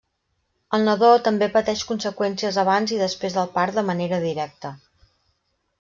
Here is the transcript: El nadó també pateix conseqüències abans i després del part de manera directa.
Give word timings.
El 0.77 0.85
nadó 0.87 1.11
també 1.27 1.49
pateix 1.57 1.83
conseqüències 1.91 2.59
abans 2.65 2.97
i 2.97 2.99
després 3.05 3.39
del 3.39 3.53
part 3.61 3.79
de 3.81 3.87
manera 3.93 4.25
directa. 4.29 4.75